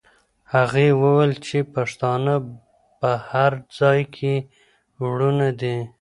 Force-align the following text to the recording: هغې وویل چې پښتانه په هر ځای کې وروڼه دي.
هغې 0.53 0.87
وویل 1.01 1.33
چې 1.47 1.57
پښتانه 1.73 2.35
په 2.99 3.11
هر 3.29 3.51
ځای 3.79 4.01
کې 4.15 4.33
وروڼه 5.03 5.49
دي. 5.61 5.77